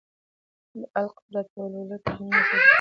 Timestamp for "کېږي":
2.67-2.69